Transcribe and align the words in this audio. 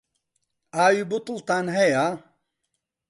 ئاوی 0.75 1.03
بوتڵتان 1.09 1.65
هەیە؟ 1.77 2.05